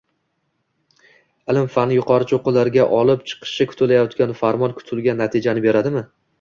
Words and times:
Ilm-fanini 1.53 1.99
yuqori 1.99 2.29
cho‘qqilarga 2.33 2.87
olib 3.01 3.29
chiqishi 3.33 3.69
kutilayotgan 3.75 4.37
Farmon 4.43 4.77
kutilgan 4.83 5.25
natijani 5.27 5.69
beradimi? 5.71 6.07